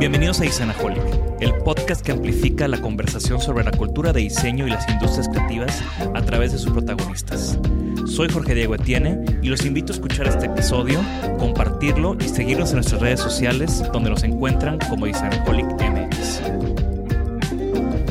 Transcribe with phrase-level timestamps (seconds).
[0.00, 1.02] Bienvenidos a Isanaholic,
[1.42, 5.84] el podcast que amplifica la conversación sobre la cultura de diseño y las industrias creativas
[6.14, 7.58] a través de sus protagonistas.
[8.06, 11.02] Soy Jorge Diego Etienne y los invito a escuchar este episodio,
[11.38, 16.40] compartirlo y seguirnos en nuestras redes sociales donde nos encuentran como Isanaholic MX.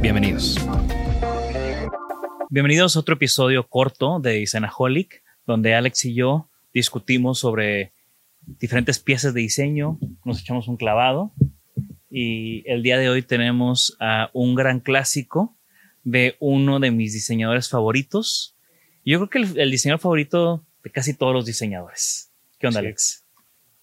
[0.00, 0.58] Bienvenidos.
[2.48, 7.92] Bienvenidos a otro episodio corto de Isanaholic, donde Alex y yo discutimos sobre
[8.46, 11.34] diferentes piezas de diseño, nos echamos un clavado
[12.16, 15.56] y el día de hoy tenemos a un gran clásico
[16.04, 18.54] de uno de mis diseñadores favoritos.
[19.04, 22.30] Yo creo que el, el diseñador favorito de casi todos los diseñadores.
[22.60, 22.86] ¿Qué onda, Sí.
[22.86, 23.24] Alex?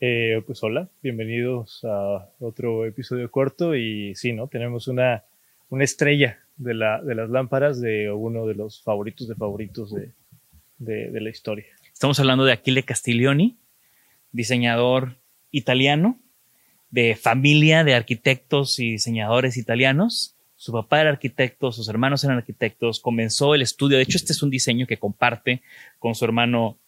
[0.00, 4.48] Eh, pues hola, bienvenidos a otro episodio corto y sí, ¿no?
[4.48, 5.24] Tenemos una,
[5.68, 10.12] una estrella de, la, de las lámparas de uno de los favoritos de favoritos de,
[10.78, 11.66] de, de la historia.
[11.92, 13.58] Estamos hablando de Achille Castiglioni,
[14.32, 15.16] diseñador
[15.50, 16.18] italiano,
[16.94, 20.36] de familia de arquitectos y diseñadores italianos.
[20.54, 23.96] Su papá era arquitecto, sus hermanos eran arquitectos, comenzó el estudio.
[23.96, 25.60] De hecho, este es un diseño que comparte
[25.98, 26.78] con su hermano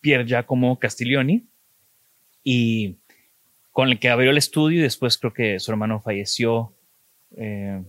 [0.00, 1.44] Pier Giacomo Castiglioni
[2.42, 2.96] y
[3.70, 6.74] con el que abrió el estudio y después creo que su hermano falleció
[7.36, 7.80] eh,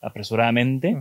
[0.00, 0.96] apresuradamente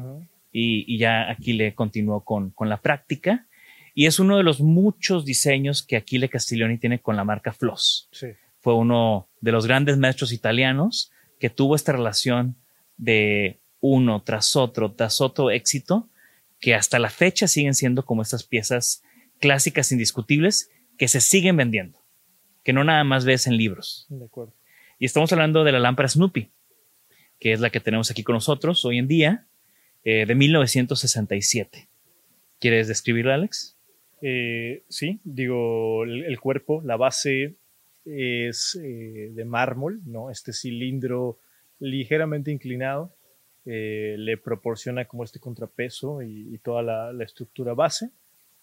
[0.51, 3.47] y, y ya Aquile continuó con, con la práctica.
[3.93, 8.09] Y es uno de los muchos diseños que Aquile Castiglioni tiene con la marca Floss.
[8.11, 8.27] Sí,
[8.61, 12.55] Fue uno de los grandes maestros italianos que tuvo esta relación
[12.97, 16.07] de uno tras otro, tras otro éxito,
[16.59, 19.03] que hasta la fecha siguen siendo como estas piezas
[19.39, 21.99] clásicas indiscutibles que se siguen vendiendo,
[22.63, 24.05] que no nada más ves en libros.
[24.09, 24.53] de acuerdo.
[24.99, 26.51] Y estamos hablando de la lámpara Snoopy,
[27.39, 29.47] que es la que tenemos aquí con nosotros hoy en día,
[30.03, 31.89] eh, de 1967.
[32.59, 33.75] ¿Quieres describirla, Alex?
[34.21, 37.55] Eh, sí, digo, el, el cuerpo, la base
[38.05, 40.29] es eh, de mármol, ¿no?
[40.29, 41.39] Este cilindro
[41.79, 43.13] ligeramente inclinado
[43.65, 48.09] eh, le proporciona como este contrapeso y, toda la, la estructura base.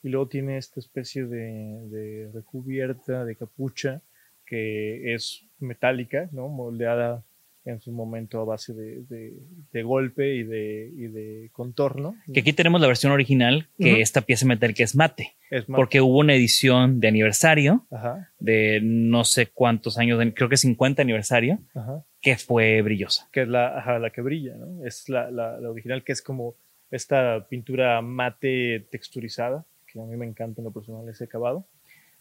[0.02, 4.00] Y luego tiene esta especie de, de recubierta, de capucha,
[4.46, 6.48] que es metálica, ¿no?
[6.48, 7.24] Moldeada
[7.68, 9.34] en su momento a base de, de-
[9.72, 12.16] de golpe y de, y de contorno.
[12.32, 14.00] Que aquí tenemos la versión original, que Ujú.
[14.02, 18.80] esta pieza metálica es mate, Es más- porque hubo una edición de aniversario Ajá, de
[18.82, 22.04] no sé cuántos años, de- creo que 50 aniversario, ajá.
[22.20, 23.28] que fue brillosa.
[23.32, 24.84] que es la, ajá, la que brilla, ¿no?
[24.86, 26.54] Es la, la- la original que es como
[26.90, 31.66] esta pintura mate texturizada, que a mí me encanta en lo personal ese acabado.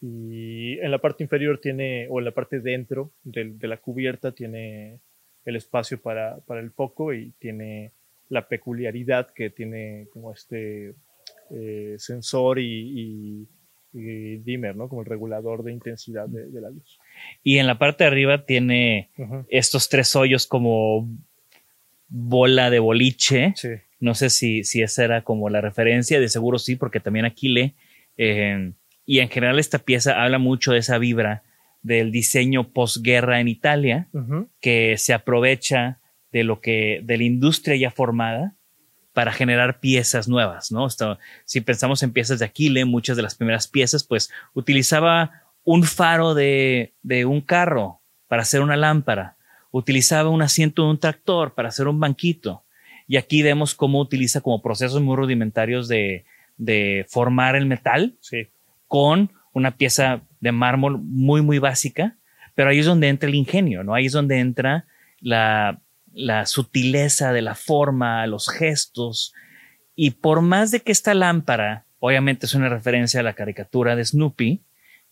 [0.02, 4.32] Y en la parte inferior tiene, o en la parte dentro del- de, la cubierta
[4.32, 5.00] tiene
[5.48, 7.92] el espacio para, para el foco y tiene
[8.30, 10.94] la peculiaridad que tiene como este
[11.50, 12.66] eh, sensor y,
[13.44, 13.48] y-
[13.94, 14.90] y dimmer, ¿no?
[14.90, 17.00] Como el regulador de intensidad de, de la luz.
[17.44, 19.10] Y en la parte de arriba tiene
[19.50, 21.08] estos tres hoyos como
[22.10, 26.60] bola de boliche, Sí, No sé si, si esa era como la referencia, de seguro
[26.60, 27.74] sí, porque también Aquile,
[28.18, 28.74] eh,
[29.06, 31.44] y en general esta pieza habla mucho de esa vibra
[31.88, 34.10] del diseño posguerra en Italia,
[34.60, 36.00] que se aprovecha
[36.34, 38.56] de lo que, de la industria ya formada
[39.14, 40.88] para generar piezas nuevas, ¿no?
[41.46, 45.32] si pensamos en piezas de Aquile, muchas de las primeras piezas, pues utilizaba
[45.64, 49.38] un faro de, de un carro para hacer una lámpara,
[49.72, 52.64] utilizaba un asiento de un tractor para hacer un banquito.
[53.08, 56.26] Y aquí vemos cómo utiliza como procesos muy rudimentarios de,
[56.58, 58.18] de formar el metal
[58.88, 62.16] con una pieza de mármol muy, muy básica,
[62.56, 63.94] pero ahí es donde entra el ingenio, ¿no?
[63.94, 64.86] Ahí es donde entra
[65.20, 65.80] la,
[66.14, 69.34] la sutileza de la forma, los gestos.
[69.96, 74.06] Y por más de que esta lámpara, obviamente es una referencia a la caricatura de
[74.06, 74.62] Snoopy,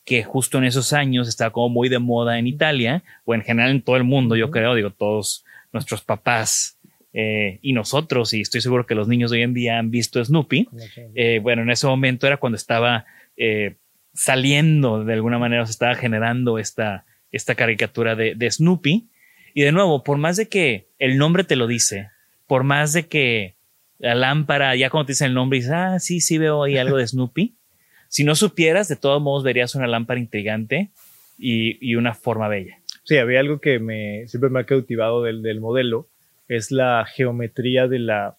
[0.04, 3.72] que justo en esos años estaba como muy de moda en Italia, o en general
[3.72, 5.44] en todo el mundo, yo creo, digo, todos
[5.74, 6.78] nuestros papás
[7.12, 10.24] eh, y nosotros, y estoy seguro que los niños de hoy en día han visto
[10.24, 10.68] Snoopy.
[11.16, 13.06] Eh, bueno, en ese momento era cuando estaba
[13.38, 13.76] eh,
[14.16, 19.10] saliendo, de alguna manera se estaba generando esta, esta caricatura de, de Snoopy.
[19.54, 22.10] Y de nuevo, por más de que el nombre te lo dice,
[22.48, 23.56] por más de que
[24.00, 26.98] la lámpara, ya cuando te dice el nombre, dices, ah, sí, sí veo ahí algo
[26.98, 27.56] de Snoopy.
[28.08, 30.92] Si no supieras, de todos modos verías una lámpara intrigante
[31.38, 32.78] y, una forma bella.
[33.04, 36.08] Sí, había algo que me, siempre me ha cautivado del, modelo,
[36.48, 38.38] es la geometría de la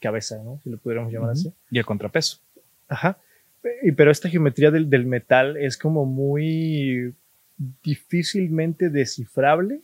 [0.00, 0.60] cabeza, ¿no?
[0.62, 1.52] Si lo pudiéramos llamar así.
[1.70, 2.38] Y el contrapeso.
[2.88, 3.18] Ajá.
[3.96, 7.14] Pero esta geometría del, del metal es como muy
[7.82, 9.80] difícilmente descifrable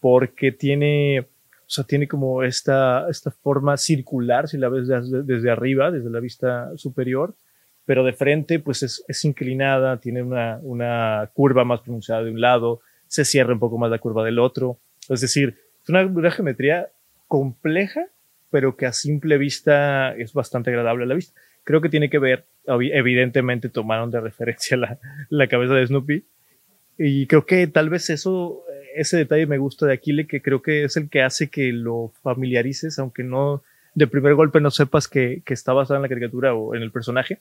[0.00, 5.50] porque tiene, o sea, tiene como esta, esta forma circular, si la ves desde, desde
[5.50, 7.34] arriba, desde la vista superior,
[7.86, 12.40] pero de frente pues es, es inclinada, tiene una, una, curva más pronunciada de un
[12.40, 14.78] lado, se cierra un poco más la curva del otro.
[15.08, 16.90] Es decir, es una, una, geometría
[17.26, 18.06] compleja,
[18.50, 21.38] pero que a simple vista es bastante agradable a la vista.
[21.64, 26.24] Creo que tiene que ver, evidentemente tomaron de referencia la, la cabeza de Snoopy,
[26.98, 28.62] y creo que tal vez eso,
[28.94, 32.12] ese detalle me gusta de Aquile, que creo que es el que hace que lo
[32.22, 33.62] familiarices, aunque no
[33.94, 36.90] de primer golpe no sepas que, que está basado en la caricatura o en el
[36.90, 37.40] personaje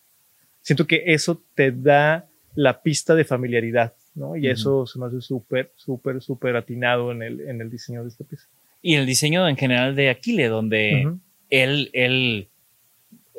[0.63, 4.35] siento que eso te da la pista de familiaridad, ¿no?
[4.35, 8.09] Y eso se me hace súper, súper, súper atinado en el, en el diseño de
[8.09, 8.47] esta pieza.
[8.81, 11.07] Y el diseño en general de Aquile, donde
[11.49, 12.47] él, él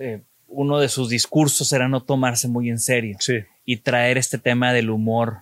[0.00, 3.40] eh, uno de sus discursos era no tomarse muy en serio sí.
[3.64, 5.38] y traer este tema del humor,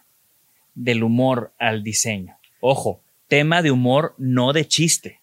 [0.75, 2.37] del humor al diseño.
[2.61, 5.21] Ojo, tema de humor, no de chiste.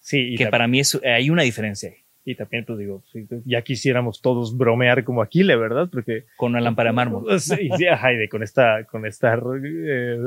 [0.00, 1.96] Sí, que para mí hay una diferencia ahí.
[2.24, 3.02] Y también, pues digo,
[3.44, 5.88] ya quisiéramos todos bromear como Aquile, ¿verdad?
[5.90, 6.26] Porque.
[6.36, 7.24] Con una lámpara de mármol.
[7.40, 10.18] Sí, sí con esta, con esta eh,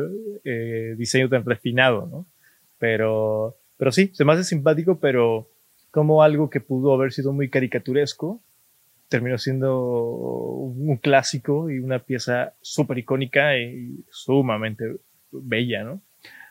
[0.44, 2.26] eh, diseño tan refinado, ¿no?
[2.80, 5.50] Pero, pero sí, se me hace simpático, pero
[5.92, 8.42] como algo que pudo haber sido muy caricaturesco,
[9.14, 14.86] terminó siendo un clásico y una pieza súper icónica y sumamente
[15.32, 16.02] bella, ¿no?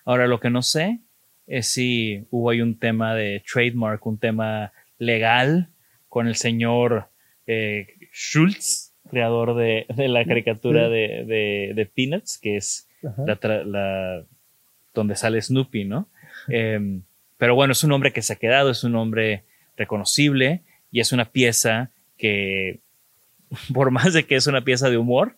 [0.05, 1.01] Ahora, lo que no sé
[1.49, 5.71] es si hubo ahí un tema de trademark, un tema legal
[6.09, 7.09] con el señor
[7.49, 12.87] eh, Schultz, creador de, la caricatura de, de, Peanuts, que es
[13.27, 14.25] la,
[14.95, 16.07] donde sale Snoopy, ¿no?
[16.47, 17.03] Em,
[17.39, 19.43] pero bueno, es un hombre que se ha quedado, es un hombre
[19.77, 20.63] reconocible
[20.93, 21.91] y es una pieza
[22.23, 22.79] que,
[23.75, 25.37] por más de que es una pieza de humor,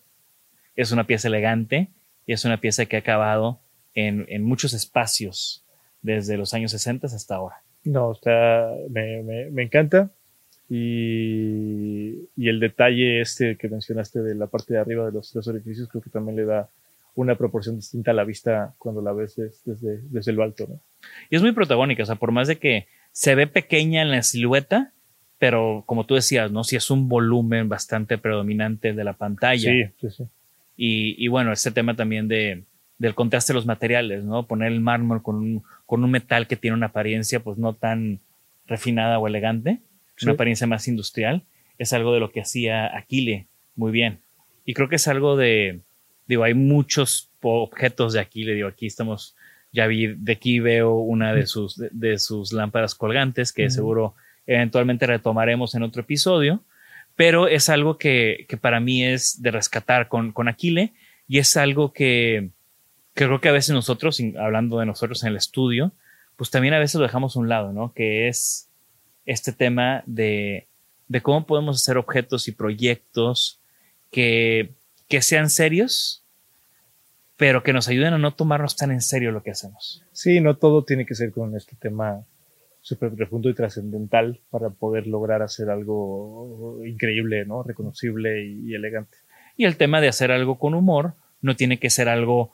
[0.75, 1.89] es una pieza elegante
[2.27, 3.59] y es una pieza que ha acabado
[3.95, 5.63] en, en muchos espacios
[6.01, 7.57] desde los años 60 hasta ahora.
[7.83, 10.11] No, está, me, me, me encanta.
[10.69, 15.47] Y, y, el detalle este que mencionaste de la parte de arriba de los tres
[15.47, 16.69] orificios, creo que también le da
[17.13, 20.65] una proporción distinta a la vista cuando la ves desde, desde, lo alto.
[20.67, 20.79] ¿no?
[21.29, 24.23] Y es muy protagónica, o sea, por más de que se ve pequeña en la
[24.23, 24.91] silueta,
[25.37, 26.63] pero como tú decías, ¿no?
[26.63, 29.71] Si es un volumen bastante predominante de la pantalla.
[29.71, 30.23] Sí, sí, sí.
[30.77, 32.63] Y, y bueno, este tema también de,
[32.97, 34.47] del contraste de los materiales, ¿no?
[34.47, 38.19] Poner el mármol con un, con un metal que tiene una apariencia pues no tan
[38.65, 39.79] refinada o elegante,
[40.23, 41.43] una apariencia más industrial,
[41.77, 44.19] es algo de lo que hacía Aquile muy bien.
[44.63, 45.81] Y creo que es algo de,
[46.27, 49.35] digo, hay muchos objetos de Aquile, digo, aquí estamos,
[49.71, 54.15] ya vi, de aquí veo una de sus, de, sus lámparas colgantes que seguro
[54.47, 56.61] eventualmente retomaremos en otro episodio,
[57.15, 60.93] pero es algo que, que para mí es de rescatar con, con Aquile
[61.27, 62.49] y es algo que,
[63.13, 65.93] que creo que a veces nosotros, hablando de nosotros en el estudio,
[66.35, 67.93] pues también a veces lo dejamos a un lado, ¿no?
[67.93, 68.69] Que es
[69.25, 70.67] este tema de,
[71.07, 73.59] de cómo podemos hacer objetos y proyectos
[74.11, 74.73] que,
[75.07, 76.23] que sean serios,
[77.37, 80.03] pero que nos ayuden a no tomarnos tan en serio lo que hacemos.
[80.11, 82.25] Sí, no todo tiene que ser con este tema
[82.85, 87.63] súper profundo y trascendental para poder lograr hacer algo increíble, ¿no?
[87.63, 89.17] Reconocible y, y elegante.
[89.57, 92.51] Y el tema de hacer algo con humor no tiene que ser algo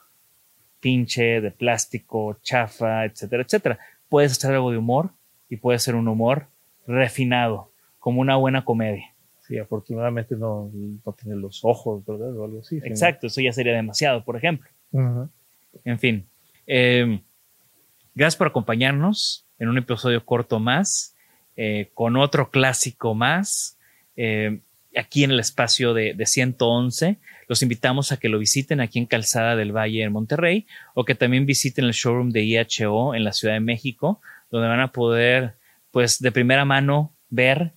[0.79, 3.79] pinche, de plástico, chafa, etcétera, etcétera.
[4.07, 5.09] Puedes hacer algo de humor
[5.49, 6.47] y puede ser un humor
[6.87, 7.69] refinado,
[7.99, 9.13] como una buena comedia.
[9.41, 12.37] Sí, afortunadamente no, no tiene los ojos, ¿verdad?
[12.37, 12.77] O algo así.
[12.85, 14.69] Exacto, eso ya sería demasiado, por ejemplo.
[15.83, 16.25] En fin,
[16.67, 17.21] eh,
[18.15, 21.15] gracias por acompañarnos en un episodio corto más,
[21.55, 23.77] eh, con otro clásico más,
[24.15, 24.59] eh,
[24.95, 27.19] aquí en el espacio de, de 111.
[27.47, 30.65] Los invitamos a que lo visiten aquí en Calzada del Valle en Monterrey
[30.95, 34.79] o que también visiten el showroom de IHO en la Ciudad de México, donde van
[34.79, 35.53] a poder,
[35.91, 37.73] pues, de primera mano ver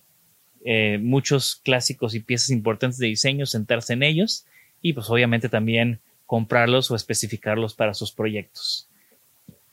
[0.65, 4.47] eh, muchos clásicos y piezas importantes de diseño, sentarse en ellos
[4.81, 8.89] y pues obviamente también comprarlos o especificarlos para sus proyectos.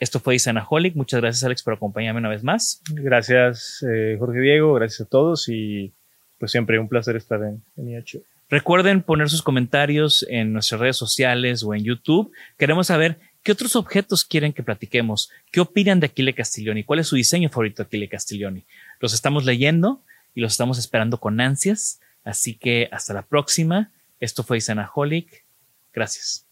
[0.02, 0.97] Esto fue Isanaholic.
[0.97, 2.82] Muchas gracias, Alex, por acompañarme una vez más.
[2.90, 5.92] Gracias, eh, Jorge Diego, gracias a todos y
[6.38, 8.04] pues siempre un placer estar en, en.
[8.50, 12.32] Recuerden poner sus comentarios en nuestras redes sociales o en YouTube.
[12.59, 17.06] Queremos saber qué otros objetos quieren que platiquemos, qué opinan de Aquile Castiglioni, cuál es
[17.06, 18.64] su diseño favorito de Aquile Castiglioni.
[18.99, 20.02] Los estamos leyendo
[20.35, 22.00] y los estamos esperando con ansias.
[22.25, 23.92] Así que hasta la próxima.
[24.18, 25.44] Esto fue Isanaholic.
[25.92, 26.44] Gracias.